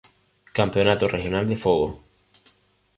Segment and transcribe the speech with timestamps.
[0.51, 2.03] Campeonato regional de Fogo